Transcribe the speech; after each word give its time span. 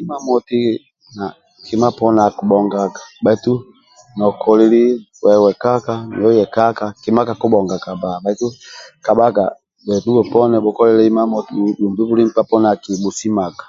imamoti 0.00 0.58
kima 1.68 1.88
poni 1.98 2.20
akibhongaga 2.26 3.00
bhaitu 3.24 3.54
nokolili 4.16 4.82
wekaka 5.46 5.92
miyo 6.12 6.30
yekaka 6.38 6.86
kima 7.02 7.22
kakibhongaga 7.26 7.90
bhaitu 8.24 8.46
akikabhaga 8.54 9.44
bhenu 9.86 10.10
bheponi 10.22 10.56
bhukolile 10.64 11.02
imamaoti 11.10 11.52
dumbi 11.80 12.02
buli 12.08 12.22
nkpa 12.26 12.42
poni 12.50 12.66
akibhusimaga 12.72 13.60